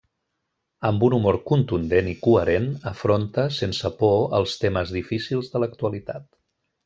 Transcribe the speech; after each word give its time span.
Amb 0.87 1.03
un 1.07 1.15
humor 1.17 1.35
contundent 1.49 2.09
i 2.13 2.15
coherent, 2.27 2.65
afronta 2.93 3.45
sense 3.59 3.93
por 4.01 4.17
els 4.39 4.57
temes 4.65 4.97
difícils 4.99 5.53
de 5.53 5.63
l'actualitat. 5.65 6.27